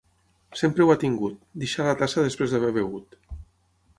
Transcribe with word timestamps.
Sempre 0.61 0.85
ho 0.85 0.93
ha 0.93 1.01
tingut, 1.03 1.35
deixar 1.65 1.85
la 1.87 1.95
tassa 2.01 2.25
després 2.29 2.55
d'haver 2.55 2.75
begut. 2.79 3.21